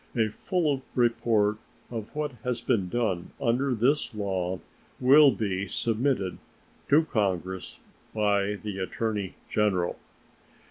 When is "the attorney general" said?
8.55-9.99